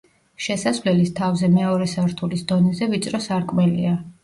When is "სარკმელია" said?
3.29-3.97